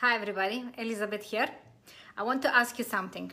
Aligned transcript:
Hi 0.00 0.14
everybody, 0.14 0.64
Elizabeth 0.78 1.24
here. 1.24 1.48
I 2.16 2.22
want 2.22 2.40
to 2.42 2.56
ask 2.56 2.78
you 2.78 2.84
something. 2.84 3.32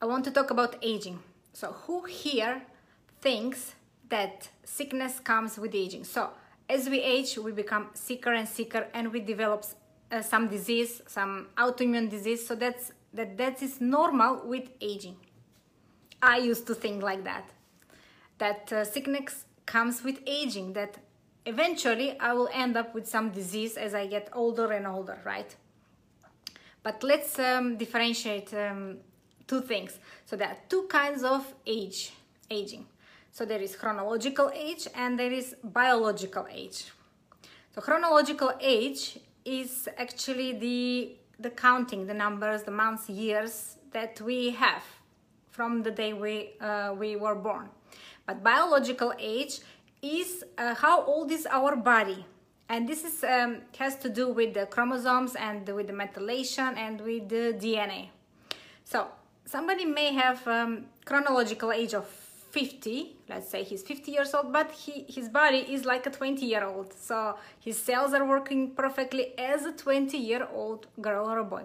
I 0.00 0.06
want 0.06 0.24
to 0.24 0.30
talk 0.30 0.50
about 0.50 0.76
aging. 0.80 1.18
So 1.52 1.72
who 1.82 2.04
here 2.04 2.62
thinks 3.20 3.74
that 4.08 4.48
sickness 4.64 5.20
comes 5.20 5.58
with 5.58 5.74
aging? 5.74 6.04
So 6.04 6.30
as 6.66 6.88
we 6.88 7.02
age, 7.02 7.36
we 7.36 7.52
become 7.52 7.90
sicker 7.92 8.32
and 8.32 8.48
sicker 8.48 8.86
and 8.94 9.12
we 9.12 9.20
develop 9.20 9.66
uh, 10.10 10.22
some 10.22 10.48
disease, 10.48 11.02
some 11.08 11.48
autoimmune 11.58 12.08
disease. 12.08 12.46
So 12.46 12.54
that's 12.54 12.92
that 13.12 13.36
that 13.36 13.60
is 13.62 13.78
normal 13.78 14.46
with 14.46 14.70
aging. 14.80 15.16
I 16.22 16.38
used 16.38 16.66
to 16.68 16.74
think 16.74 17.02
like 17.02 17.22
that. 17.24 17.50
That 18.38 18.72
uh, 18.72 18.82
sickness 18.82 19.44
comes 19.66 20.02
with 20.02 20.20
aging, 20.26 20.72
that 20.72 20.96
eventually 21.44 22.18
I 22.18 22.32
will 22.32 22.48
end 22.50 22.78
up 22.78 22.94
with 22.94 23.06
some 23.06 23.28
disease 23.28 23.76
as 23.76 23.94
I 23.94 24.06
get 24.06 24.30
older 24.32 24.72
and 24.72 24.86
older, 24.86 25.18
right? 25.22 25.54
But 26.86 27.02
let's 27.02 27.36
um, 27.40 27.76
differentiate 27.76 28.54
um, 28.54 28.98
two 29.48 29.60
things. 29.60 29.98
So 30.24 30.36
there 30.36 30.50
are 30.50 30.58
two 30.68 30.84
kinds 30.84 31.24
of 31.24 31.42
age, 31.66 32.12
aging. 32.48 32.86
So 33.32 33.44
there 33.44 33.60
is 33.60 33.74
chronological 33.74 34.52
age 34.54 34.86
and 34.94 35.18
there 35.18 35.32
is 35.32 35.56
biological 35.64 36.46
age. 36.48 36.92
So 37.74 37.80
chronological 37.80 38.52
age 38.60 39.18
is 39.44 39.88
actually 39.98 40.52
the 40.52 41.16
the 41.40 41.50
counting, 41.50 42.06
the 42.06 42.14
numbers, 42.14 42.62
the 42.62 42.70
months, 42.70 43.10
years 43.10 43.78
that 43.90 44.20
we 44.20 44.50
have 44.50 44.84
from 45.50 45.82
the 45.82 45.90
day 45.90 46.12
we 46.12 46.50
uh, 46.60 46.94
we 46.96 47.16
were 47.16 47.34
born. 47.34 47.68
But 48.26 48.44
biological 48.44 49.12
age 49.18 49.58
is 50.02 50.44
uh, 50.56 50.76
how 50.76 51.02
old 51.02 51.32
is 51.32 51.46
our 51.50 51.74
body 51.74 52.24
and 52.68 52.88
this 52.88 53.04
is 53.04 53.24
um, 53.24 53.58
has 53.78 53.96
to 53.96 54.08
do 54.08 54.28
with 54.28 54.54
the 54.54 54.66
chromosomes 54.66 55.34
and 55.36 55.68
with 55.68 55.86
the 55.86 55.92
methylation 55.92 56.76
and 56.76 57.00
with 57.00 57.28
the 57.28 57.54
DNA. 57.54 58.08
So 58.84 59.08
somebody 59.44 59.84
may 59.84 60.12
have 60.12 60.46
um, 60.46 60.86
chronological 61.04 61.72
age 61.72 61.94
of 61.94 62.06
50, 62.50 63.16
let's 63.28 63.48
say 63.50 63.62
he's 63.62 63.82
50 63.82 64.10
years 64.10 64.32
old, 64.34 64.52
but 64.52 64.70
he, 64.72 65.04
his 65.08 65.28
body 65.28 65.58
is 65.58 65.84
like 65.84 66.06
a 66.06 66.10
20 66.10 66.44
year 66.46 66.64
old. 66.64 66.92
So 66.92 67.36
his 67.60 67.76
cells 67.78 68.14
are 68.14 68.24
working 68.24 68.70
perfectly 68.70 69.38
as 69.38 69.64
a 69.64 69.72
20 69.72 70.16
year 70.16 70.48
old 70.52 70.86
girl 71.00 71.28
or 71.28 71.38
a 71.38 71.44
boy. 71.44 71.64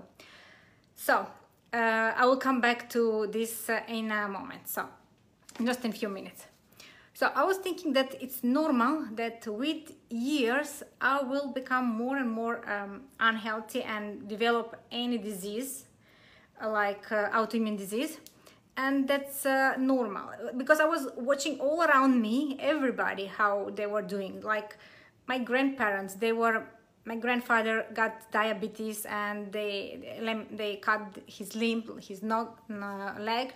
So 0.95 1.25
uh, 1.73 1.77
I 1.77 2.25
will 2.25 2.38
come 2.38 2.61
back 2.61 2.89
to 2.91 3.27
this 3.31 3.69
uh, 3.69 3.81
in 3.88 4.11
a 4.11 4.27
moment. 4.27 4.67
So 4.67 4.85
just 5.63 5.85
in 5.85 5.91
a 5.91 5.94
few 5.94 6.09
minutes. 6.09 6.45
So 7.22 7.30
I 7.36 7.44
was 7.44 7.58
thinking 7.58 7.94
that 7.94 8.16
it's 8.19 8.44
normal 8.44 9.05
that 9.14 9.45
with 9.45 9.94
years 10.09 10.81
I 11.00 11.22
will 11.22 11.52
become 11.52 11.86
more 11.86 12.17
and 12.17 12.31
more 12.31 12.67
um, 12.67 13.03
unhealthy 13.19 13.83
and 13.83 14.28
develop 14.28 14.75
any 14.91 15.19
disease 15.19 15.86
like 16.59 17.11
uh, 17.11 17.30
autoimmune 17.30 17.78
disease. 17.78 18.17
And 18.75 19.08
that's 19.08 19.45
uh, 19.45 19.75
normal. 19.78 20.31
Because 20.58 20.80
I 20.80 20.86
was 20.86 21.09
watching 21.16 21.59
all 21.59 21.83
around 21.83 22.19
me 22.19 22.58
everybody 22.59 23.28
how 23.28 23.69
they 23.75 23.85
were 23.85 24.02
doing. 24.02 24.41
Like 24.41 24.78
my 25.28 25.38
grandparents 25.38 26.16
they 26.16 26.33
were 26.33 26.63
my 27.06 27.17
grandfather 27.17 27.85
got 27.94 28.31
diabetes 28.31 29.06
and 29.06 29.52
they 29.52 29.69
they 30.52 30.78
cut 30.78 31.19
his 31.28 31.53
limb 31.56 31.83
his 32.00 32.23
not, 32.23 32.58
uh, 32.72 33.13
leg 33.19 33.53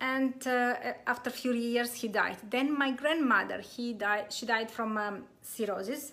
and 0.00 0.46
uh, 0.46 0.74
after 1.06 1.30
a 1.30 1.32
few 1.32 1.52
years 1.52 1.94
he 1.94 2.08
died. 2.08 2.36
Then 2.48 2.76
my 2.76 2.90
grandmother 2.92 3.60
he 3.60 3.92
died 3.92 4.32
she 4.32 4.46
died 4.46 4.70
from 4.70 4.96
um, 4.96 5.24
cirrhosis. 5.42 6.12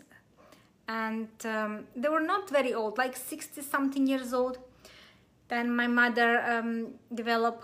And 0.87 1.29
um, 1.45 1.87
they 1.95 2.09
were 2.09 2.21
not 2.21 2.49
very 2.49 2.73
old 2.73 2.97
like 2.97 3.15
60 3.15 3.61
something 3.61 4.05
years 4.05 4.33
old. 4.33 4.59
Then 5.47 5.75
my 5.75 5.87
mother 5.87 6.41
um, 6.41 6.93
developed 7.13 7.63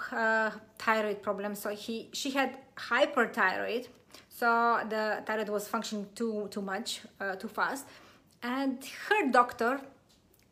thyroid 0.80 1.22
problem. 1.22 1.56
So 1.56 1.70
he 1.70 2.10
she 2.14 2.32
had 2.32 2.58
hyperthyroid. 2.76 3.88
So 4.30 4.80
the 4.90 5.24
thyroid 5.26 5.50
was 5.50 5.68
functioning 5.68 6.08
too 6.16 6.48
too 6.52 6.62
much 6.62 7.02
uh, 7.20 7.36
too 7.36 7.48
fast. 7.48 7.86
And 8.44 8.84
her 9.10 9.32
doctor 9.32 9.82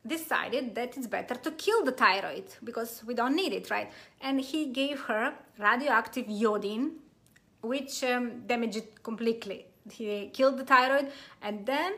decided 0.06 0.76
that 0.76 0.98
it's 0.98 1.08
better 1.08 1.36
to 1.36 1.52
kill 1.52 1.84
the 1.84 1.92
thyroid 1.92 2.46
because 2.64 3.04
we 3.06 3.14
don't 3.14 3.36
need 3.36 3.54
it, 3.54 3.70
right? 3.70 3.92
And 4.22 4.40
he 4.40 4.68
gave 4.68 5.02
her 5.02 5.34
radioactive 5.58 6.28
iodine, 6.30 6.92
which 7.62 8.04
um, 8.04 8.48
damaged 8.48 8.78
it 8.78 9.04
completely. 9.04 9.66
He 9.92 10.30
killed 10.34 10.58
the 10.58 10.64
thyroid 10.64 11.12
and 11.42 11.66
then 11.66 11.94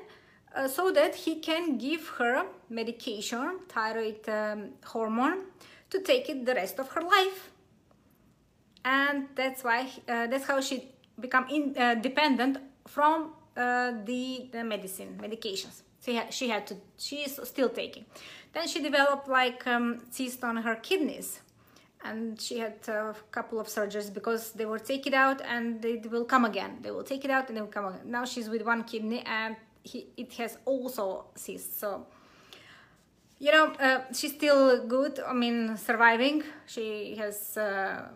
uh, 0.55 0.67
so 0.67 0.91
that 0.91 1.15
he 1.15 1.35
can 1.39 1.77
give 1.77 2.07
her 2.19 2.45
medication, 2.69 3.59
thyroid 3.69 4.27
um, 4.27 4.71
hormone, 4.85 5.45
to 5.89 5.99
take 5.99 6.29
it 6.29 6.45
the 6.45 6.55
rest 6.55 6.79
of 6.79 6.89
her 6.89 7.01
life. 7.01 7.51
And 8.83 9.27
that's 9.35 9.63
why, 9.63 9.89
uh, 10.07 10.27
that's 10.27 10.45
how 10.45 10.59
she 10.59 10.89
become 11.19 11.45
in, 11.49 11.77
uh, 11.77 11.95
dependent 11.95 12.57
from 12.87 13.33
uh, 13.55 13.91
the, 14.05 14.49
the 14.51 14.63
medicine, 14.63 15.19
medications 15.21 15.83
she 16.03 16.15
had, 16.15 16.33
she 16.33 16.49
had 16.49 16.67
to 16.67 16.75
she's 16.97 17.39
still 17.47 17.69
taking. 17.69 18.05
Then 18.53 18.67
she 18.67 18.81
developed 18.81 19.27
like 19.27 19.65
um, 19.67 20.01
cyst 20.09 20.43
on 20.43 20.57
her 20.57 20.75
kidneys. 20.75 21.39
And 22.03 22.41
she 22.41 22.57
had 22.57 22.79
a 22.87 23.15
couple 23.29 23.59
of 23.59 23.67
surgeries 23.67 24.11
because 24.11 24.53
they 24.53 24.65
will 24.65 24.79
take 24.79 25.05
it 25.05 25.13
out 25.13 25.39
and 25.45 25.79
they 25.83 25.97
will 25.97 26.25
come 26.25 26.45
again. 26.45 26.79
They 26.81 26.89
will 26.89 27.03
take 27.03 27.23
it 27.23 27.29
out 27.29 27.47
and 27.47 27.55
they 27.55 27.61
will 27.61 27.67
come 27.67 27.85
again. 27.85 28.01
Now 28.05 28.25
she's 28.25 28.49
with 28.49 28.63
one 28.63 28.83
kidney 28.85 29.21
and 29.23 29.55
he, 29.83 30.07
it 30.17 30.33
has 30.33 30.57
also 30.65 31.25
cysts. 31.35 31.77
So 31.79 32.07
you 33.37 33.51
know 33.51 33.65
uh, 33.79 34.01
she's 34.13 34.33
still 34.33 34.85
good 34.87 35.19
i 35.27 35.33
mean 35.33 35.77
surviving. 35.77 36.43
She 36.65 37.15
has 37.17 37.55
uh, 37.55 38.07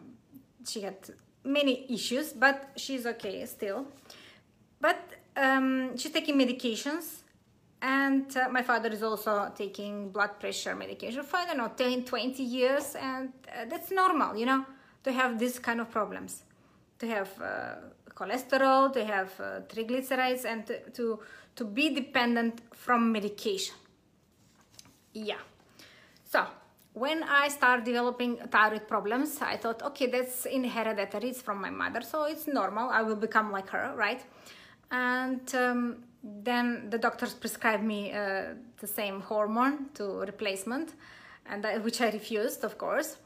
she 0.68 0.82
had 0.82 0.98
many 1.44 1.86
issues 1.94 2.34
but 2.34 2.72
she's 2.76 3.06
okay 3.06 3.46
still. 3.46 3.86
But 4.82 5.00
um, 5.38 5.96
she's 5.96 6.12
taking 6.12 6.40
medications 6.40 7.22
and 7.82 8.36
uh, 8.38 8.50
my 8.50 8.62
father 8.62 8.90
is 8.90 9.04
also 9.04 9.52
taking 9.56 10.10
blood 10.10 10.40
pressure 10.40 10.76
medication 10.76 11.24
for 11.24 11.38
I 11.38 11.46
don't 11.46 11.58
know 11.58 11.72
10 11.76 12.06
20 12.06 12.44
years 12.44 12.96
and 12.96 13.34
uh, 13.48 13.66
that's 13.70 13.92
normal 13.92 14.36
you 14.36 14.46
know 14.46 14.66
to 15.04 15.12
have 15.12 15.40
this 15.40 15.60
kind 15.60 15.82
of 15.82 15.92
problems 15.92 16.44
to 17.00 17.08
have 17.08 17.30
uh, 17.42 17.76
cholesterol 18.16 18.92
to 18.94 19.04
have 19.04 19.32
uh, 19.40 19.60
triglycerides 19.68 20.46
and 20.46 20.66
to, 20.68 20.90
to 20.92 21.20
to 21.56 21.66
be 21.66 21.94
dependent 21.94 22.62
from 22.74 23.12
medication 23.12 23.76
yeah 25.14 25.40
so 26.24 26.46
when 26.96 27.24
I 27.24 27.50
start 27.50 27.84
developing 27.84 28.38
thyroid 28.38 28.88
problems, 28.88 29.42
I 29.42 29.58
thought, 29.58 29.84
okay, 29.84 30.08
that's 30.08 30.46
inherited, 30.46 31.10
it's 31.26 31.42
from 31.42 31.60
my 31.60 31.70
mother, 31.70 32.02
so 32.02 32.24
it's 32.24 32.48
normal. 32.48 32.90
I 32.90 33.02
will 33.02 33.18
become 33.18 33.52
like 33.52 33.70
her, 33.70 33.94
right? 33.98 34.24
And 34.92 35.54
um, 35.56 36.04
then 36.26 36.90
the 36.90 36.98
doctors 36.98 37.34
prescribed 37.34 37.84
me 37.84 38.12
uh, 38.12 38.56
the 38.80 38.88
same 38.88 39.22
hormone 39.22 39.90
to 39.94 40.22
replacement 40.22 40.96
and 41.46 41.64
which 41.84 42.02
I 42.02 42.10
refused 42.10 42.64
of 42.64 42.78
course. 42.78 43.18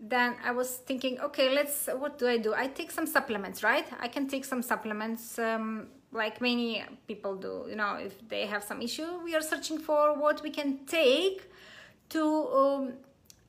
Then 0.00 0.36
I 0.44 0.50
was 0.50 0.76
thinking 0.76 1.20
okay 1.20 1.54
let's 1.54 1.88
what 1.96 2.18
do 2.18 2.26
I 2.26 2.36
do? 2.38 2.54
I 2.54 2.66
take 2.66 2.90
some 2.90 3.06
supplements 3.06 3.62
right? 3.62 3.86
I 4.00 4.08
can 4.08 4.26
take 4.28 4.44
some 4.44 4.62
supplements 4.62 5.38
um, 5.38 5.86
like 6.10 6.40
many 6.40 6.84
people 7.06 7.36
do. 7.36 7.66
You 7.68 7.76
know 7.76 7.94
if 7.94 8.28
they 8.28 8.46
have 8.46 8.64
some 8.64 8.82
issue 8.82 9.20
we 9.22 9.36
are 9.36 9.42
searching 9.42 9.78
for 9.78 10.18
what 10.18 10.42
we 10.42 10.50
can 10.50 10.84
take 10.86 11.50
to 12.08 12.24
um, 12.24 12.92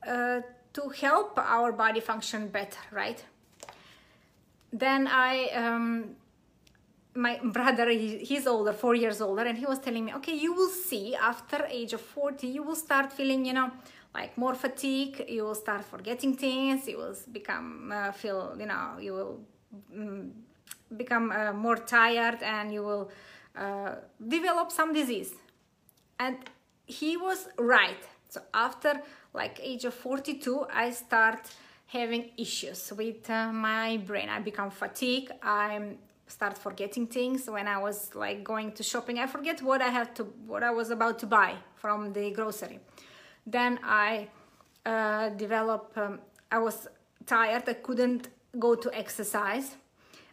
uh, 0.08 0.42
to 0.74 0.90
help 0.90 1.38
our 1.40 1.72
body 1.72 2.00
function 2.00 2.48
better 2.48 2.80
right? 2.92 3.24
Then 4.72 5.08
I 5.08 5.50
um, 5.50 6.16
my 7.28 7.40
brother 7.58 7.88
he's 8.30 8.46
older 8.48 8.74
four 8.84 8.96
years 9.04 9.20
older 9.28 9.46
and 9.50 9.58
he 9.64 9.68
was 9.74 9.80
telling 9.80 10.04
me 10.06 10.12
okay 10.20 10.36
you 10.46 10.52
will 10.60 10.74
see 10.88 11.06
after 11.16 11.60
age 11.80 11.94
of 11.94 12.02
40 12.02 12.48
you 12.48 12.64
will 12.64 12.76
start 12.88 13.12
feeling 13.12 13.46
you 13.46 13.54
know 13.54 13.70
like 14.14 14.38
more 14.38 14.56
fatigue 14.66 15.16
you 15.28 15.44
will 15.46 15.60
start 15.66 15.84
forgetting 15.94 16.36
things 16.36 16.88
you 16.88 16.98
will 16.98 17.16
become 17.40 17.92
uh, 17.92 18.12
feel 18.12 18.56
you 18.60 18.66
know 18.66 18.86
you 19.00 19.14
will 19.14 19.40
um, 19.96 20.32
become 20.96 21.32
uh, 21.32 21.54
more 21.54 21.76
tired 21.76 22.42
and 22.42 22.74
you 22.74 22.84
will 22.84 23.12
uh, 23.56 23.96
develop 24.28 24.72
some 24.72 24.94
disease. 24.94 25.34
And 26.20 26.38
he 26.86 27.18
was 27.18 27.48
right. 27.58 28.04
So 28.30 28.42
after 28.54 29.02
like 29.34 29.60
age 29.62 29.86
of 29.86 29.94
42 29.94 30.66
i 30.74 30.90
start 30.90 31.40
having 31.88 32.30
issues 32.38 32.92
with 32.96 33.30
uh, 33.30 33.52
my 33.52 33.98
brain. 33.98 34.30
I 34.30 34.40
become 34.40 34.70
fatigued. 34.70 35.32
I'm 35.42 35.98
start 36.30 36.58
forgetting 36.58 37.08
things 37.08 37.50
when 37.50 37.68
I 37.68 37.78
was 37.78 38.16
like 38.16 38.44
going 38.44 38.72
to 38.74 38.84
shopping. 38.84 39.20
I 39.20 39.28
forget 39.28 39.62
what 39.62 39.82
I 39.82 39.90
had 39.90 40.16
to, 40.18 40.24
what 40.46 40.64
I 40.64 40.72
was 40.72 40.90
about 40.90 41.20
to 41.20 41.26
buy 41.26 41.56
from 41.76 42.14
the 42.14 42.32
grocery. 42.32 42.80
Then 43.46 43.80
I 43.84 44.30
uh, 44.86 45.30
developed, 45.30 45.98
um, 45.98 46.20
I 46.52 46.60
was 46.60 46.88
tired, 47.26 47.64
I 47.68 47.74
couldn't 47.74 48.30
go 48.58 48.76
to 48.76 48.90
exercise. 48.94 49.76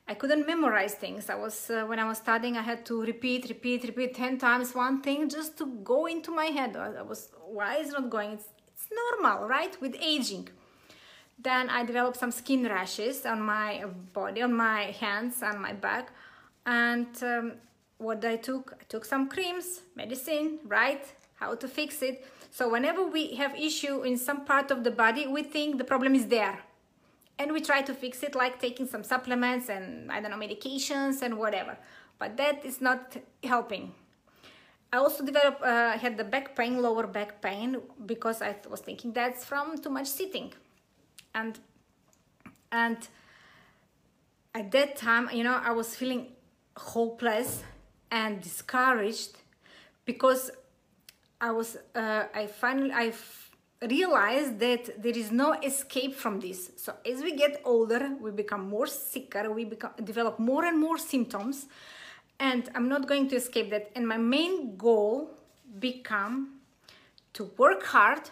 I 0.08 0.14
couldn't 0.14 0.46
memorize 0.46 0.94
things. 0.94 1.28
I 1.28 1.34
was 1.34 1.68
uh, 1.68 1.84
when 1.84 1.98
I 1.98 2.06
was 2.06 2.18
studying, 2.18 2.56
I 2.56 2.62
had 2.62 2.86
to 2.86 3.02
repeat, 3.02 3.48
repeat, 3.48 3.82
repeat 3.82 4.14
ten 4.14 4.38
times 4.38 4.72
one 4.72 5.02
thing 5.02 5.28
just 5.28 5.58
to 5.58 5.66
go 5.82 6.06
into 6.06 6.30
my 6.30 6.46
head. 6.46 6.76
I 6.76 7.02
was 7.02 7.30
why 7.44 7.78
is 7.78 7.90
not 7.90 8.08
going? 8.08 8.30
It's 8.34 8.48
it's 8.72 8.86
normal, 9.02 9.48
right? 9.48 9.76
With 9.80 9.96
aging. 10.00 10.48
Then 11.38 11.68
I 11.68 11.84
developed 11.84 12.16
some 12.16 12.30
skin 12.30 12.64
rashes 12.64 13.26
on 13.26 13.40
my 13.40 13.84
body, 14.12 14.42
on 14.42 14.54
my 14.54 14.84
hands, 14.84 15.42
on 15.42 15.60
my 15.60 15.72
back, 15.72 16.10
and 16.64 17.06
um, 17.22 17.52
what 17.98 18.24
I 18.24 18.36
took, 18.36 18.74
I 18.80 18.84
took 18.88 19.04
some 19.04 19.28
creams, 19.28 19.82
medicine, 19.94 20.58
right? 20.64 21.04
How 21.34 21.54
to 21.54 21.68
fix 21.68 22.02
it. 22.02 22.26
So 22.50 22.68
whenever 22.68 23.04
we 23.06 23.34
have 23.36 23.54
issue 23.54 24.02
in 24.02 24.16
some 24.16 24.44
part 24.44 24.70
of 24.70 24.82
the 24.82 24.90
body, 24.90 25.26
we 25.26 25.42
think 25.42 25.78
the 25.78 25.84
problem 25.84 26.14
is 26.14 26.26
there. 26.26 26.58
And 27.38 27.52
we 27.52 27.60
try 27.60 27.82
to 27.82 27.92
fix 27.92 28.22
it 28.22 28.34
like 28.34 28.58
taking 28.60 28.86
some 28.86 29.04
supplements 29.04 29.68
and 29.68 30.10
I 30.10 30.20
don't 30.20 30.30
know 30.30 30.38
medications 30.38 31.20
and 31.20 31.36
whatever. 31.36 31.76
But 32.18 32.38
that 32.38 32.64
is 32.64 32.80
not 32.80 33.16
helping. 33.44 33.94
I 34.90 34.96
also 34.96 35.22
developed 35.24 35.62
uh, 35.62 35.98
had 35.98 36.16
the 36.16 36.24
back 36.24 36.56
pain 36.56 36.80
lower 36.80 37.06
back 37.06 37.42
pain 37.42 37.76
because 38.06 38.40
I 38.40 38.56
was 38.70 38.80
thinking 38.80 39.12
that's 39.12 39.44
from 39.44 39.76
too 39.76 39.90
much 39.90 40.06
sitting 40.06 40.54
and 41.36 41.60
and 42.72 43.08
at 44.54 44.70
that 44.72 44.96
time 44.96 45.28
you 45.32 45.44
know 45.44 45.60
I 45.70 45.72
was 45.72 45.94
feeling 45.94 46.22
hopeless 46.76 47.62
and 48.10 48.40
discouraged 48.40 49.36
because 50.04 50.50
I 51.40 51.50
was 51.50 51.76
uh, 51.94 52.24
I 52.34 52.46
finally 52.46 52.92
I 52.92 53.12
realize 53.82 54.48
that 54.64 55.02
there 55.02 55.16
is 55.16 55.30
no 55.30 55.52
escape 55.52 56.14
from 56.14 56.40
this. 56.40 56.70
So 56.76 56.94
as 57.04 57.22
we 57.22 57.36
get 57.36 57.60
older 57.64 58.16
we 58.20 58.30
become 58.30 58.68
more 58.68 58.86
sicker 58.86 59.52
we 59.52 59.64
become 59.64 59.92
develop 60.02 60.38
more 60.38 60.64
and 60.64 60.78
more 60.80 60.98
symptoms. 60.98 61.66
And 62.38 62.68
i'm 62.74 62.88
not 62.88 63.08
going 63.08 63.28
to 63.28 63.36
escape 63.36 63.70
that. 63.70 63.90
And 63.94 64.06
my 64.06 64.18
main 64.18 64.76
goal 64.76 65.30
become 65.78 66.60
to 67.34 67.50
work 67.56 67.82
hard 67.84 68.30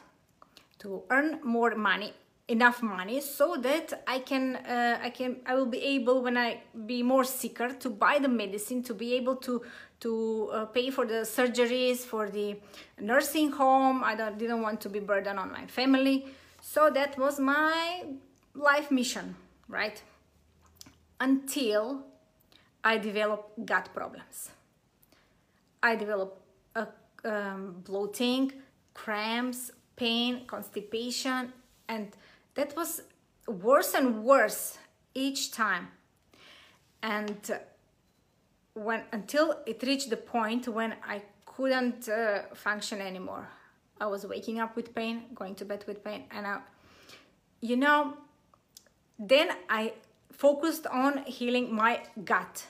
to 0.80 1.02
earn 1.10 1.40
more 1.42 1.74
money 1.74 2.12
enough 2.46 2.82
money 2.82 3.20
so 3.20 3.56
that 3.56 4.04
I 4.06 4.18
can 4.18 4.56
uh, 4.56 4.98
I 5.02 5.10
can 5.10 5.36
I 5.46 5.54
will 5.54 5.66
be 5.66 5.78
able 5.78 6.22
when 6.22 6.36
I 6.36 6.60
be 6.86 7.02
more 7.02 7.24
sicker 7.24 7.70
to 7.70 7.88
buy 7.88 8.18
the 8.18 8.28
medicine 8.28 8.82
to 8.84 8.94
be 8.94 9.14
able 9.14 9.36
to 9.36 9.62
to 10.00 10.50
uh, 10.52 10.64
pay 10.66 10.90
for 10.90 11.06
the 11.06 11.24
surgeries 11.24 11.98
for 11.98 12.28
the 12.28 12.56
nursing 13.00 13.50
home. 13.52 14.04
I 14.04 14.14
don't, 14.14 14.36
didn't 14.36 14.60
want 14.60 14.82
to 14.82 14.90
be 14.90 15.00
burden 15.00 15.38
on 15.38 15.50
my 15.50 15.66
family. 15.66 16.26
So 16.60 16.90
that 16.90 17.16
was 17.18 17.40
my 17.40 18.04
life 18.54 18.90
mission 18.90 19.36
right? 19.68 20.02
Until 21.20 22.04
I 22.82 22.98
developed 22.98 23.64
gut 23.64 23.88
problems. 23.94 24.50
I 25.82 25.96
developed 25.96 26.40
a, 26.74 26.88
um, 27.24 27.82
bloating 27.84 28.52
cramps 28.92 29.70
pain 29.96 30.46
constipation 30.46 31.52
and 31.88 32.08
that 32.54 32.76
was 32.76 33.02
worse 33.46 33.94
and 33.94 34.24
worse 34.24 34.78
each 35.14 35.52
time. 35.52 35.88
And 37.02 37.60
when 38.74 39.02
until 39.12 39.60
it 39.66 39.82
reached 39.82 40.10
the 40.10 40.16
point 40.16 40.66
when 40.66 40.94
i 41.06 41.22
couldn't 41.46 42.08
uh, 42.08 42.42
function 42.54 43.00
anymore. 43.00 43.48
I 44.00 44.06
was 44.06 44.26
waking 44.26 44.58
up 44.58 44.74
with 44.74 44.92
pain 44.94 45.22
going 45.34 45.54
to 45.56 45.64
bed 45.64 45.84
with 45.86 46.02
pain 46.02 46.24
and 46.32 46.46
I, 46.46 46.58
you 47.60 47.76
know 47.76 48.14
then 49.18 49.50
i 49.70 49.92
focused 50.32 50.88
on 50.88 51.22
healing 51.24 51.72
my 51.72 52.02
gut. 52.24 52.66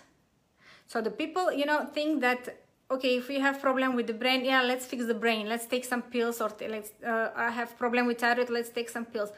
So 0.86 1.00
the 1.00 1.10
people 1.10 1.50
you 1.50 1.64
know 1.64 1.86
think 1.86 2.20
that 2.20 2.58
okay 2.90 3.16
if 3.16 3.28
we 3.28 3.40
have 3.40 3.62
problem 3.62 3.96
with 3.96 4.06
the 4.06 4.12
brain 4.12 4.44
yeah 4.44 4.60
let's 4.60 4.84
fix 4.84 5.06
the 5.06 5.14
brain. 5.14 5.48
Let's 5.48 5.64
take 5.64 5.86
some 5.86 6.02
pills 6.02 6.42
or 6.42 6.52
let's 6.68 6.92
uh, 7.02 7.30
i 7.34 7.50
have 7.50 7.78
problem 7.78 8.06
with 8.06 8.18
thyroid 8.18 8.50
let's 8.50 8.68
take 8.68 8.90
some 8.90 9.06
pills 9.06 9.30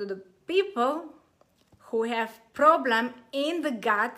so 0.00 0.06
the 0.06 0.22
people 0.46 1.04
who 1.90 2.04
have 2.04 2.30
problem 2.54 3.12
in 3.32 3.60
the 3.60 3.70
gut, 3.70 4.16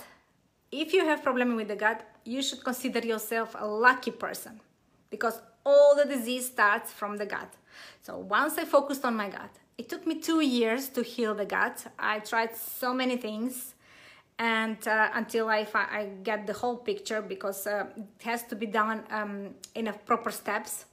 if 0.70 0.92
you 0.92 1.04
have 1.04 1.24
problem 1.24 1.56
with 1.56 1.66
the 1.66 1.74
gut, 1.74 2.08
you 2.24 2.40
should 2.40 2.62
consider 2.62 3.00
yourself 3.00 3.56
a 3.58 3.66
lucky 3.66 4.12
person 4.12 4.60
because 5.10 5.40
all 5.66 5.96
the 5.96 6.04
disease 6.04 6.46
starts 6.46 6.92
from 6.92 7.16
the 7.16 7.26
gut. 7.26 7.52
So 8.00 8.16
once 8.16 8.58
I 8.58 8.64
focused 8.64 9.04
on 9.04 9.16
my 9.16 9.28
gut, 9.28 9.50
it 9.76 9.88
took 9.88 10.06
me 10.06 10.20
two 10.20 10.40
years 10.40 10.88
to 10.90 11.02
heal 11.02 11.34
the 11.34 11.46
gut. 11.46 11.84
I 11.98 12.20
tried 12.20 12.54
so 12.54 12.94
many 12.94 13.16
things 13.16 13.74
and 14.38 14.78
uh, 14.86 15.08
until 15.14 15.48
I, 15.48 15.66
I 15.74 16.10
get 16.22 16.46
the 16.46 16.52
whole 16.52 16.76
picture 16.76 17.20
because 17.20 17.66
uh, 17.66 17.86
it 17.96 18.22
has 18.22 18.44
to 18.44 18.54
be 18.54 18.66
done 18.66 19.02
um, 19.10 19.48
in 19.74 19.88
a 19.88 19.92
proper 19.92 20.30
steps. 20.30 20.84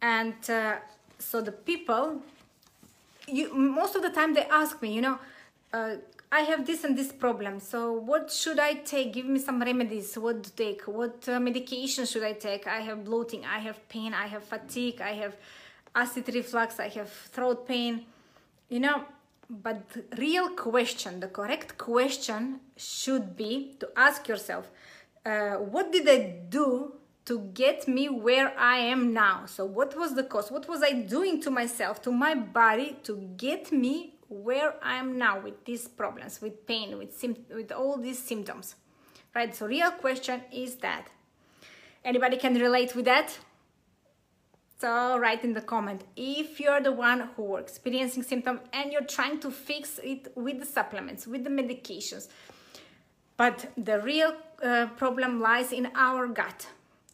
And 0.00 0.38
uh, 0.48 0.76
so 1.18 1.40
the 1.40 1.50
people 1.50 2.22
you 3.26 3.52
most 3.54 3.96
of 3.96 4.02
the 4.02 4.10
time 4.10 4.34
they 4.34 4.44
ask 4.44 4.80
me 4.82 4.92
you 4.92 5.00
know 5.00 5.18
uh, 5.72 5.96
I 6.30 6.40
have 6.40 6.66
this 6.66 6.84
and 6.84 6.98
this 6.98 7.12
problem 7.12 7.60
so 7.60 7.92
what 7.92 8.32
should 8.32 8.58
I 8.58 8.74
take? 8.74 9.12
Give 9.12 9.26
me 9.26 9.38
some 9.38 9.60
remedies. 9.62 10.18
What 10.18 10.42
to 10.44 10.50
take? 10.52 10.82
What 10.82 11.28
uh, 11.28 11.38
medication 11.38 12.04
should 12.04 12.24
I 12.24 12.32
take? 12.32 12.66
I 12.66 12.80
have 12.80 13.04
bloating 13.04 13.44
I 13.44 13.58
have 13.60 13.88
pain 13.88 14.12
I 14.12 14.26
have 14.26 14.44
fatigue 14.44 15.00
I 15.00 15.12
have 15.12 15.36
acid 15.94 16.28
reflux 16.34 16.80
I 16.80 16.88
have 16.88 17.10
throat 17.10 17.66
pain 17.66 18.06
you 18.68 18.80
know. 18.80 19.04
But 19.48 19.82
real 20.18 20.48
question 20.50 21.20
the 21.20 21.28
correct 21.28 21.78
question 21.78 22.60
should 22.76 23.36
be 23.36 23.76
to 23.78 23.88
ask 23.96 24.26
yourself 24.26 24.68
uh, 25.24 25.54
what 25.54 25.92
did 25.92 26.08
I 26.08 26.18
do 26.48 26.95
to 27.26 27.40
get 27.54 27.88
me 27.88 28.08
where 28.08 28.56
I 28.58 28.78
am 28.78 29.12
now. 29.12 29.46
So 29.46 29.64
what 29.64 29.96
was 29.96 30.14
the 30.14 30.22
cause? 30.22 30.50
What 30.50 30.68
was 30.68 30.82
I 30.82 30.92
doing 30.92 31.40
to 31.42 31.50
myself, 31.50 32.00
to 32.02 32.12
my 32.12 32.34
body 32.34 32.96
to 33.02 33.16
get 33.36 33.72
me 33.72 34.14
where 34.28 34.74
I 34.82 34.96
am 34.96 35.18
now 35.18 35.40
with 35.40 35.64
these 35.64 35.86
problems, 35.88 36.40
with 36.40 36.66
pain, 36.66 36.96
with 36.98 37.22
with 37.50 37.72
all 37.72 37.96
these 37.98 38.18
symptoms, 38.18 38.76
right? 39.34 39.54
So 39.54 39.66
real 39.66 39.90
question 39.90 40.42
is 40.52 40.76
that. 40.76 41.08
Anybody 42.04 42.36
can 42.36 42.54
relate 42.54 42.94
with 42.94 43.04
that? 43.06 43.36
So 44.78 45.18
write 45.18 45.42
in 45.42 45.54
the 45.54 45.62
comment 45.62 46.04
if 46.16 46.60
you're 46.60 46.80
the 46.80 46.92
one 46.92 47.30
who 47.34 47.56
are 47.56 47.60
experiencing 47.60 48.22
symptoms 48.22 48.60
and 48.72 48.92
you're 48.92 49.10
trying 49.18 49.40
to 49.40 49.50
fix 49.50 49.98
it 50.04 50.32
with 50.36 50.60
the 50.60 50.66
supplements, 50.66 51.26
with 51.26 51.42
the 51.42 51.50
medications. 51.50 52.28
But 53.36 53.72
the 53.76 54.00
real 54.00 54.34
uh, 54.62 54.86
problem 54.96 55.40
lies 55.40 55.72
in 55.72 55.90
our 55.96 56.28
gut 56.28 56.68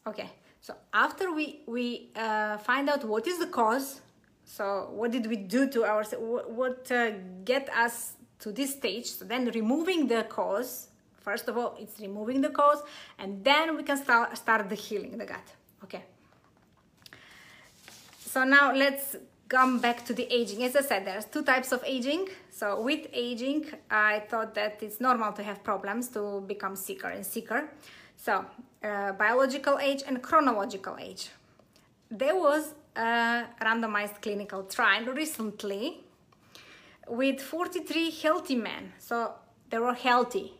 okay 0.06 0.30
so 0.60 0.74
after 0.92 1.32
we 1.32 1.60
we 1.66 2.10
uh, 2.16 2.56
find 2.58 2.88
out 2.88 3.04
what 3.04 3.26
is 3.26 3.38
the 3.38 3.46
cause 3.46 4.00
so 4.44 4.88
what 4.92 5.10
did 5.10 5.26
we 5.26 5.36
do 5.36 5.68
to 5.68 5.84
ourselves 5.84 6.44
what 6.48 6.90
uh, 6.90 7.10
get 7.44 7.68
us 7.70 8.14
to 8.38 8.52
this 8.52 8.72
stage 8.72 9.06
so 9.06 9.24
then 9.24 9.50
removing 9.54 10.08
the 10.08 10.24
cause 10.24 10.88
first 11.22 11.48
of 11.48 11.56
all 11.56 11.76
it's 11.78 12.00
removing 12.00 12.40
the 12.40 12.48
cause 12.48 12.82
and 13.18 13.44
then 13.44 13.76
we 13.76 13.82
can 13.82 13.96
start 13.96 14.36
start 14.36 14.68
the 14.68 14.74
healing 14.74 15.16
the 15.18 15.26
gut. 15.26 15.48
Okay. 15.84 16.02
So 18.32 18.44
now 18.44 18.72
let's 18.74 19.16
come 19.48 19.78
back 19.78 20.04
to 20.06 20.14
the 20.14 20.26
aging. 20.32 20.64
As 20.64 20.74
i 20.76 20.80
said 20.80 21.04
there's 21.06 21.26
two 21.26 21.42
types 21.42 21.70
of 21.72 21.82
aging. 21.84 22.28
So 22.50 22.80
with 22.80 23.06
aging 23.12 23.66
i 23.90 24.20
thought 24.30 24.54
that 24.54 24.82
it's 24.82 25.00
normal 25.00 25.32
to 25.32 25.42
have 25.42 25.62
problems 25.62 26.08
to 26.08 26.42
become 26.52 26.74
sicker 26.76 27.08
and 27.08 27.24
sicker 27.24 27.68
so, 28.24 28.44
uh, 28.84 29.12
biological 29.14 29.80
age 29.80 30.04
and 30.06 30.22
chronological 30.22 30.96
age. 31.00 31.30
There 32.08 32.36
was 32.36 32.72
a 32.94 33.46
randomized 33.60 34.22
clinical 34.22 34.62
trial 34.62 35.06
recently 35.06 36.04
with 37.08 37.40
43 37.40 38.12
healthy 38.22 38.54
men. 38.54 38.92
So, 39.00 39.32
they 39.70 39.80
were 39.80 39.94
healthy 39.94 40.52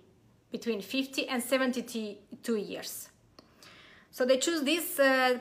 between 0.51 0.81
50 0.81 1.29
and 1.29 1.41
72 1.41 2.57
years. 2.57 3.11
So, 4.11 4.25
they 4.25 4.39
choose 4.39 4.63
these 4.63 4.99
uh, 4.99 5.39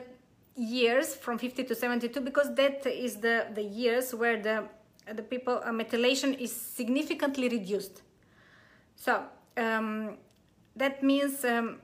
years 0.54 1.16
from 1.16 1.38
50 1.38 1.64
to 1.64 1.74
72 1.74 2.20
because 2.20 2.54
that 2.54 2.86
is 2.86 3.16
the, 3.16 3.48
the 3.52 3.64
years 3.64 4.14
where 4.14 4.40
the, 4.40 4.68
the 5.12 5.22
people 5.22 5.60
uh, 5.64 5.70
methylation 5.70 6.38
is 6.38 6.54
significantly 6.54 7.48
reduced. 7.48 8.02
So, 8.94 9.24
um, 9.56 10.18
that 10.76 11.02
means 11.02 11.44
um, 11.44 11.80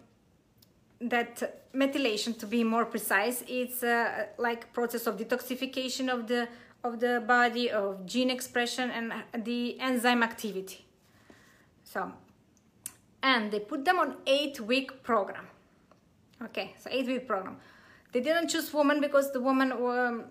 that 1.00 1.72
methylation 1.72 2.36
to 2.38 2.46
be 2.46 2.64
more 2.64 2.84
precise 2.84 3.44
it's 3.46 3.82
uh, 3.82 4.26
like 4.36 4.72
process 4.72 5.06
of 5.06 5.16
detoxification 5.16 6.12
of 6.12 6.26
the 6.26 6.48
of 6.84 7.00
the 7.00 7.22
body 7.26 7.70
of 7.70 8.06
gene 8.06 8.30
expression 8.30 8.90
and 8.90 9.12
the 9.44 9.78
enzyme 9.80 10.22
activity. 10.22 10.84
So 11.84 12.12
and 13.22 13.50
they 13.50 13.60
put 13.60 13.84
them 13.84 13.98
on 13.98 14.16
eight 14.26 14.60
week 14.60 15.02
program. 15.02 15.46
Okay 16.42 16.74
so 16.78 16.90
eight 16.90 17.06
week 17.06 17.26
program. 17.26 17.58
They 18.12 18.20
didn't 18.20 18.48
choose 18.48 18.72
women 18.72 19.00
because 19.00 19.32
the 19.32 19.40
women 19.40 19.72
um, 19.72 20.24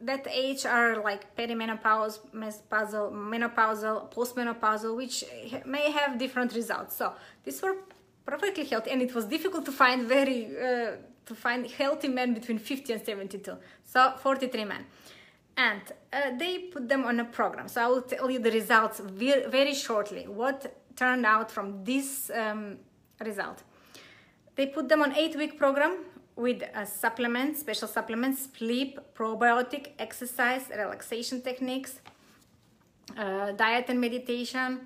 that 0.00 0.26
age 0.30 0.64
are 0.64 1.02
like 1.02 1.36
perimenopause, 1.36 2.20
menopausal, 2.34 3.12
menopausal, 3.12 4.10
postmenopausal, 4.12 4.96
which 4.96 5.24
may 5.66 5.90
have 5.90 6.18
different 6.18 6.54
results. 6.54 6.96
So 6.96 7.12
these 7.44 7.60
were 7.60 7.76
perfectly 8.24 8.64
healthy, 8.64 8.90
and 8.90 9.02
it 9.02 9.14
was 9.14 9.24
difficult 9.26 9.64
to 9.66 9.72
find 9.72 10.06
very 10.06 10.46
uh, 10.46 10.92
to 11.26 11.34
find 11.34 11.70
healthy 11.70 12.08
men 12.08 12.34
between 12.34 12.58
50 12.58 12.92
and 12.92 13.04
72. 13.04 13.56
So 13.84 14.14
43 14.18 14.64
men, 14.64 14.86
and 15.56 15.82
uh, 16.12 16.36
they 16.38 16.58
put 16.58 16.88
them 16.88 17.04
on 17.04 17.20
a 17.20 17.24
program. 17.24 17.68
So 17.68 17.82
I 17.82 17.86
will 17.86 18.02
tell 18.02 18.30
you 18.30 18.38
the 18.38 18.50
results 18.50 19.00
very, 19.00 19.74
shortly. 19.74 20.26
What 20.26 20.76
turned 20.96 21.26
out 21.26 21.50
from 21.50 21.84
this 21.84 22.30
um, 22.34 22.78
result? 23.20 23.62
They 24.56 24.66
put 24.66 24.88
them 24.88 25.02
on 25.02 25.14
eight-week 25.14 25.58
program 25.58 26.04
with 26.36 26.62
a 26.74 26.86
supplement, 26.86 27.56
special 27.56 27.88
supplements, 27.88 28.48
sleep, 28.56 28.98
probiotic, 29.14 29.88
exercise, 29.98 30.64
relaxation 30.70 31.42
techniques, 31.42 32.00
uh, 33.16 33.52
diet 33.52 33.86
and 33.88 34.00
meditation, 34.00 34.80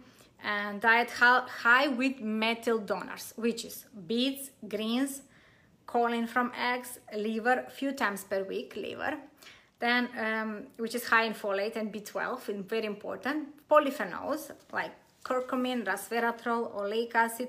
and 0.45 0.81
diet 0.81 1.11
high 1.11 1.89
with 1.89 2.21
methyl 2.21 2.79
donors, 2.79 3.33
which 3.37 3.65
is 3.65 3.87
beets, 4.07 4.51
greens, 4.69 5.23
choline 5.87 6.29
from 6.29 6.53
eggs, 6.57 6.99
liver, 7.17 7.65
few 7.71 7.93
times 7.93 8.25
per 8.25 8.45
week, 8.45 8.77
liver, 8.77 9.17
then 9.81 10.09
um, 10.19 10.67
which 10.77 10.95
is 10.95 11.07
high 11.07 11.25
in 11.25 11.35
folate 11.35 11.77
and 11.77 11.93
B12, 11.93 12.49
and 12.49 12.69
very 12.69 12.87
important, 12.87 13.67
polyphenols 13.69 14.51
like 14.73 14.93
curcumin, 15.25 15.85
resveratrol, 15.85 16.75
oleic 16.77 17.15
acid, 17.15 17.49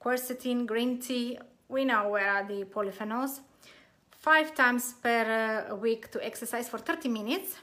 quercetin, 0.00 0.66
green 0.66 1.00
tea, 1.00 1.38
we 1.68 1.84
know 1.84 2.08
where 2.08 2.30
are 2.30 2.46
the 2.46 2.64
polyphenols. 2.64 3.40
Five 4.10 4.54
times 4.54 4.94
per 5.02 5.66
uh, 5.70 5.74
week 5.76 6.10
to 6.12 6.24
exercise 6.24 6.68
for 6.68 6.78
30 6.78 7.08
minutes, 7.08 7.56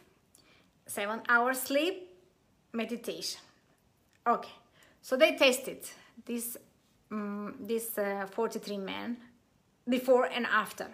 seven 0.86 1.22
hours 1.28 1.62
sleep, 1.62 2.10
meditation. 2.74 3.42
Okay, 4.28 4.52
so 5.06 5.16
they 5.16 5.36
tested 5.36 5.88
this, 6.26 6.58
um, 7.12 7.54
this 7.60 7.96
uh, 7.96 8.26
43 8.32 8.80
men 8.80 9.18
before 9.88 10.26
and 10.26 10.48
after. 10.48 10.88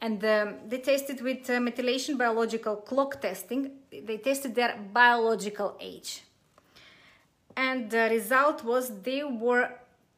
And 0.00 0.24
um, 0.24 0.54
they 0.66 0.78
tested 0.78 1.20
with 1.20 1.50
uh, 1.50 1.58
methylation 1.58 2.16
biological 2.16 2.76
clock 2.76 3.20
testing. 3.20 3.72
They 3.90 4.16
tested 4.16 4.54
their 4.54 4.78
biological 4.94 5.76
age. 5.78 6.22
And 7.54 7.90
the 7.90 8.08
result 8.10 8.64
was 8.64 9.02
they 9.02 9.24
were 9.24 9.72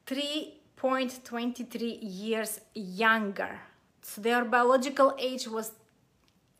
3.23 0.06 1.98
years 2.00 2.60
younger. 2.74 3.58
So 4.02 4.20
their 4.20 4.44
biological 4.44 5.16
age 5.18 5.48
was 5.48 5.72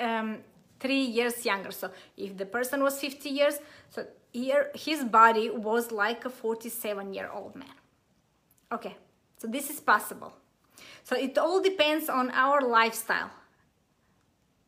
um, 0.01 0.39
three 0.81 1.05
years 1.05 1.47
younger. 1.47 1.71
So 1.71 1.93
if 2.17 2.37
the 2.37 2.47
person 2.47 2.83
was 2.83 2.99
50 2.99 3.29
years, 3.29 3.61
so 3.89 4.05
here 4.33 4.71
his 4.75 5.05
body 5.05 5.51
was 5.51 5.93
like 5.93 6.25
a 6.25 6.31
47 6.31 7.15
year 7.15 7.31
old 7.33 7.55
man. 7.55 7.77
Okay, 8.71 8.97
so 9.39 9.47
this 9.47 9.71
is 9.71 9.81
possible. 9.81 10.33
So 11.05 11.17
it 11.17 11.37
all 11.37 11.61
depends 11.61 12.09
on 12.09 12.31
our 12.31 12.61
lifestyle. 12.61 13.31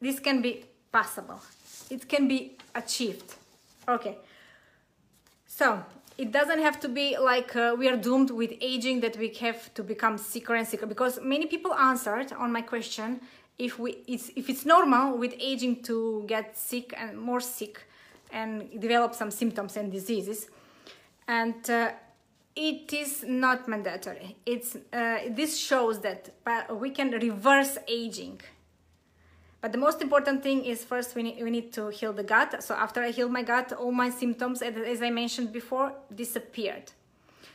This 0.01 0.21
can 0.21 0.43
be 0.43 0.65
possible. 0.93 1.41
It 1.91 2.09
can 2.09 2.29
be 2.29 2.57
achieved. 2.75 3.35
Okay. 3.89 4.19
So 5.47 5.85
it 6.19 6.31
doesn't 6.31 6.61
have 6.61 6.79
to 6.81 6.89
be 6.89 7.17
like 7.19 7.57
uh, 7.57 7.75
we 7.79 7.89
are 7.89 7.97
doomed 7.97 8.31
with 8.31 8.53
aging 8.61 9.01
that 9.01 9.17
we 9.17 9.29
have 9.41 9.73
to 9.75 9.83
become 9.83 10.19
sicker 10.19 10.55
and 10.55 10.67
sicker 10.67 10.87
because 10.87 11.21
many 11.23 11.47
people 11.47 11.75
answered 11.75 12.33
on 12.33 12.53
my 12.53 12.63
question 12.63 13.21
if 13.59 13.79
we 13.79 13.99
it's 14.07 14.31
if 14.37 14.49
it's 14.49 14.65
normal 14.65 15.17
with 15.17 15.35
aging 15.39 15.83
to 15.83 16.25
get 16.27 16.57
sick 16.57 16.93
and 16.97 17.19
more 17.19 17.41
sick 17.41 17.87
and 18.33 18.81
develop 18.81 19.15
some 19.15 19.31
symptoms 19.31 19.77
and 19.77 19.93
diseases 19.93 20.49
and 21.29 21.71
uh, 21.71 21.91
it 22.57 22.93
is 22.93 23.25
not 23.27 23.69
mandatory 23.69 24.37
it's 24.47 24.77
uh, 24.93 25.19
this 25.31 25.59
shows 25.59 26.01
that 26.01 26.31
uh, 26.47 26.75
we 26.75 26.91
can 26.91 27.11
reverse 27.11 27.79
aging 27.89 28.41
but 29.65 29.73
the 29.73 29.79
most 29.79 30.03
important 30.03 30.43
thing 30.43 30.63
is 30.67 30.85
first 30.85 31.15
we 31.15 31.23
need, 31.23 31.43
we 31.43 31.51
need 31.51 31.73
to 31.73 31.89
heal 31.89 32.13
the 32.13 32.23
gut. 32.23 32.63
So 32.63 32.75
after 32.75 33.01
I 33.01 33.09
healed 33.09 33.33
my 33.33 33.43
gut, 33.43 33.73
all 33.73 33.93
my 33.93 34.11
symptoms, 34.11 34.61
as 34.61 35.01
I 35.01 35.09
mentioned 35.09 35.55
before, 35.55 35.91
disappeared. 36.15 36.93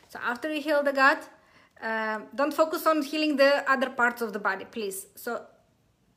So 0.07 0.17
after 0.25 0.51
you 0.51 0.59
heal 0.59 0.81
the 0.81 0.91
gut, 0.91 1.29
uh, 1.79 2.21
don't 2.33 2.51
focus 2.51 2.87
on 2.87 3.03
healing 3.03 3.35
the 3.35 3.63
other 3.71 3.91
parts 3.91 4.23
of 4.23 4.33
the 4.33 4.39
body, 4.39 4.65
please. 4.65 5.05
So 5.13 5.45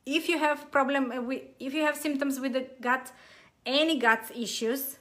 if 0.03 0.27
you 0.27 0.39
have 0.39 0.71
problem 0.71 1.27
with, 1.27 1.43
if 1.59 1.75
you 1.75 1.83
have 1.83 1.95
symptoms 1.95 2.39
with 2.39 2.53
the 2.53 2.65
gut, 2.81 3.11
any 3.65 3.97
gut 3.97 4.31
issues, 4.35 4.97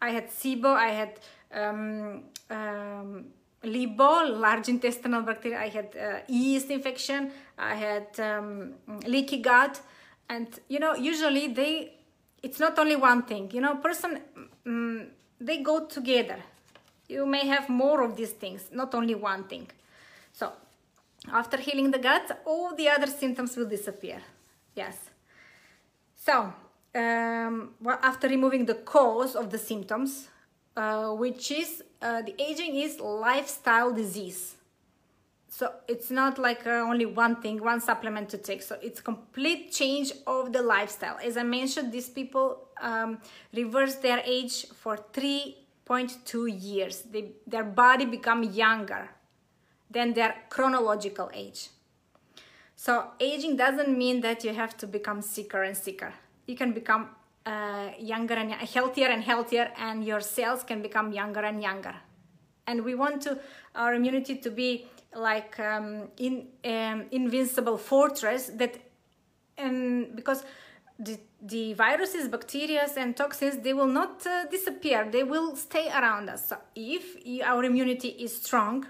I 0.00 0.10
had 0.10 0.28
SIBO, 0.28 0.66
I 0.66 0.88
had 0.88 1.20
um, 1.52 2.24
um, 2.50 3.26
LIBO, 3.62 4.38
large 4.38 4.68
intestinal 4.68 5.22
bacteria, 5.22 5.60
I 5.60 5.68
had 5.68 5.96
uh, 5.96 6.18
yeast 6.28 6.70
infection, 6.70 7.32
I 7.58 7.74
had 7.74 8.20
um, 8.20 8.74
leaky 9.06 9.38
gut, 9.38 9.80
and 10.28 10.48
you 10.68 10.78
know 10.78 10.94
usually 10.94 11.48
they 11.48 11.94
it's 12.42 12.60
not 12.60 12.78
only 12.78 12.96
one 12.96 13.22
thing. 13.22 13.50
You 13.52 13.60
know 13.60 13.76
person 13.76 14.20
um, 14.66 15.06
they 15.40 15.58
go 15.58 15.86
together. 15.86 16.38
You 17.08 17.26
may 17.26 17.46
have 17.46 17.68
more 17.68 18.02
of 18.02 18.16
these 18.16 18.32
things 18.32 18.68
not 18.72 18.94
only 18.94 19.14
one 19.14 19.44
thing. 19.44 19.68
So 20.32 20.52
after 21.32 21.56
healing 21.56 21.90
the 21.90 21.98
gut 21.98 22.42
all 22.44 22.74
the 22.74 22.88
other 22.88 23.06
symptoms 23.06 23.56
will 23.56 23.68
disappear. 23.68 24.20
Yes. 24.74 24.96
So 26.16 26.52
um, 26.94 27.70
well, 27.80 27.98
after 28.02 28.28
removing 28.28 28.66
the 28.66 28.74
cause 28.74 29.34
of 29.34 29.50
the 29.50 29.58
symptoms 29.58 30.28
uh, 30.76 31.12
which 31.12 31.50
is 31.50 31.82
uh, 32.02 32.22
the 32.22 32.34
aging 32.42 32.76
is 32.76 32.98
lifestyle 33.00 33.92
disease. 33.92 34.56
So 35.48 35.72
it's 35.86 36.10
not 36.10 36.36
like 36.36 36.66
uh, 36.66 36.70
only 36.70 37.06
one 37.06 37.40
thing 37.40 37.62
one 37.62 37.80
supplement 37.80 38.28
to 38.30 38.38
take. 38.38 38.60
So 38.62 38.76
it's 38.82 39.00
complete 39.00 39.70
change 39.70 40.12
of 40.26 40.52
the 40.52 40.62
lifestyle. 40.62 41.18
As 41.22 41.36
i 41.36 41.44
mentioned 41.44 41.92
these 41.92 42.08
people 42.08 42.68
um, 42.82 43.18
reverse 43.52 43.94
their 43.96 44.20
age 44.24 44.66
for 44.74 44.96
3.2 45.12 46.60
years. 46.60 47.02
They, 47.02 47.32
their 47.46 47.62
body 47.62 48.04
become 48.04 48.42
younger 48.42 49.10
than 49.88 50.14
their 50.14 50.34
chronological 50.50 51.30
age. 51.32 51.68
So 52.74 53.12
aging 53.20 53.56
doesn't 53.56 53.96
mean 53.96 54.22
that 54.22 54.42
you 54.42 54.52
have 54.52 54.76
to 54.78 54.88
become 54.88 55.22
sicker 55.22 55.62
and 55.62 55.76
sicker 55.76 56.14
you 56.46 56.56
can 56.56 56.72
become 56.72 57.08
uh, 57.46 57.90
younger 57.98 58.34
and 58.34 58.52
healthier 58.52 59.08
and 59.08 59.22
healthier 59.22 59.70
and 59.76 60.04
your 60.04 60.20
cells 60.20 60.62
can 60.62 60.82
become 60.82 61.12
younger 61.12 61.40
and 61.40 61.62
younger. 61.62 61.94
And 62.66 62.84
we 62.84 62.94
want 62.94 63.22
to 63.22 63.38
our 63.74 63.94
immunity 63.94 64.36
to 64.36 64.50
be 64.50 64.86
like 65.14 65.58
um, 65.60 66.08
in 66.16 66.46
um, 66.64 67.04
invincible 67.10 67.78
fortress 67.78 68.46
that 68.54 68.78
and 69.56 70.16
because 70.16 70.44
the, 70.98 71.18
the 71.42 71.74
viruses 71.74 72.28
bacteria 72.28 72.88
and 72.96 73.16
toxins 73.16 73.58
they 73.58 73.74
will 73.74 73.86
not 73.86 74.26
uh, 74.26 74.46
disappear. 74.50 75.08
They 75.10 75.24
will 75.24 75.56
stay 75.56 75.88
around 75.88 76.30
us. 76.30 76.48
So 76.48 76.56
if 76.74 77.16
our 77.44 77.64
immunity 77.64 78.08
is 78.08 78.42
strong 78.42 78.86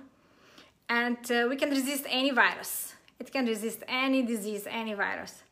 and 0.89 1.19
uh, 1.31 1.47
we 1.49 1.57
can 1.57 1.71
resist 1.71 2.05
any 2.09 2.31
virus 2.31 2.95
it 3.19 3.33
can 3.33 3.47
resist 3.47 3.83
any 3.89 4.23
disease 4.23 4.67
any 4.69 4.95
virus 4.95 5.43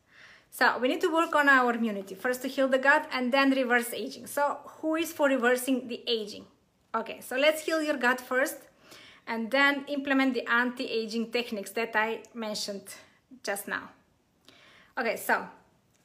so 0.52 0.78
we 0.78 0.86
need 0.86 1.00
to 1.00 1.12
work 1.12 1.34
on 1.34 1.48
our 1.48 1.72
immunity 1.74 2.14
first 2.14 2.42
to 2.42 2.48
heal 2.48 2.68
the 2.68 2.78
gut 2.78 3.08
and 3.12 3.32
then 3.32 3.50
reverse 3.50 3.92
aging 3.92 4.26
so 4.26 4.58
who 4.78 4.94
is 4.94 5.12
for 5.12 5.26
reversing 5.28 5.88
the 5.88 6.00
aging 6.06 6.44
okay 6.94 7.18
so 7.20 7.36
let's 7.36 7.64
heal 7.66 7.82
your 7.82 7.96
gut 7.96 8.20
first 8.20 8.58
and 9.26 9.50
then 9.50 9.84
implement 9.88 10.34
the 10.34 10.46
anti-aging 10.46 11.30
techniques 11.30 11.70
that 11.72 11.94
I 11.94 12.22
mentioned 12.34 12.82
just 13.42 13.68
now. 13.68 13.90
Okay, 14.98 15.16
so 15.16 15.46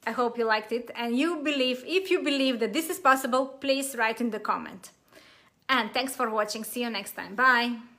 I 0.05 0.11
hope 0.11 0.37
you 0.37 0.45
liked 0.45 0.71
it 0.71 0.91
and 0.95 1.17
you 1.17 1.37
believe, 1.43 1.83
if 1.85 2.09
you 2.09 2.23
believe 2.23 2.59
that 2.59 2.73
this 2.73 2.89
is 2.89 2.99
possible, 2.99 3.45
please 3.45 3.95
write 3.97 4.21
in 4.21 4.29
the 4.29 4.39
comment. 4.39 4.91
And 5.69 5.93
thanks 5.93 6.15
for 6.15 6.29
watching. 6.29 6.63
See 6.63 6.81
you 6.81 6.89
next 6.89 7.11
time. 7.11 7.35
Bye. 7.35 7.96